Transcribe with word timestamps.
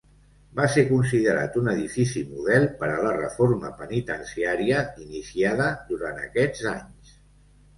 Va 0.59 0.63
ser 0.75 0.83
considerat 0.91 1.59
un 1.61 1.67
edifici 1.73 2.23
model 2.31 2.65
per 2.79 2.89
a 2.93 2.97
la 3.09 3.11
reforma 3.19 3.71
penitenciària 3.83 4.81
iniciada 5.05 5.69
durant 5.93 6.23
aquests 6.25 6.67
anys. 6.75 7.17